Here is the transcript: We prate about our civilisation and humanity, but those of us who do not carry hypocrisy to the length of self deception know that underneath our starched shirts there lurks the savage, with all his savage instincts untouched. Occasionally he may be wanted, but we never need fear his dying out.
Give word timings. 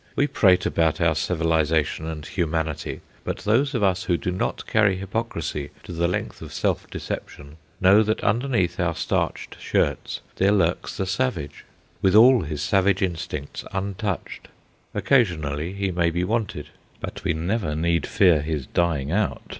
We 0.15 0.25
prate 0.25 0.65
about 0.65 0.99
our 0.99 1.13
civilisation 1.13 2.07
and 2.07 2.25
humanity, 2.25 3.01
but 3.23 3.37
those 3.45 3.75
of 3.75 3.83
us 3.83 4.05
who 4.05 4.17
do 4.17 4.31
not 4.31 4.65
carry 4.65 4.95
hypocrisy 4.95 5.69
to 5.83 5.91
the 5.93 6.07
length 6.07 6.41
of 6.41 6.51
self 6.51 6.89
deception 6.89 7.57
know 7.79 8.01
that 8.01 8.23
underneath 8.23 8.79
our 8.79 8.95
starched 8.95 9.57
shirts 9.59 10.21
there 10.37 10.51
lurks 10.53 10.97
the 10.97 11.05
savage, 11.05 11.65
with 12.01 12.15
all 12.15 12.41
his 12.41 12.63
savage 12.63 13.03
instincts 13.03 13.63
untouched. 13.73 14.47
Occasionally 14.95 15.73
he 15.73 15.91
may 15.91 16.09
be 16.09 16.23
wanted, 16.23 16.69
but 16.99 17.23
we 17.23 17.33
never 17.35 17.75
need 17.75 18.07
fear 18.07 18.41
his 18.41 18.65
dying 18.65 19.11
out. 19.11 19.43